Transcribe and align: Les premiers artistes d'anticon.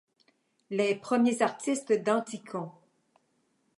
Les 0.71 0.95
premiers 0.95 1.43
artistes 1.43 1.93
d'anticon. 1.93 2.71